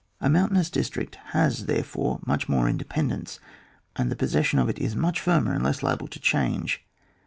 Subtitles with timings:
[0.19, 3.39] A mountainous district has therefore much more independence,
[3.95, 6.83] and the pos session of it is much firmer and less liable to change.